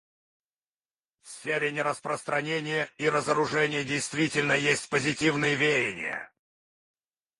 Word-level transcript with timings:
В 1.21 1.27
сфере 1.29 1.71
нераспространения 1.71 2.89
и 2.97 3.07
разоружения 3.07 3.83
действительно 3.83 4.53
есть 4.53 4.89
позитивные 4.89 5.53
веяния. 5.53 6.33